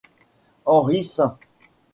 [0.65, 1.37] Henry St.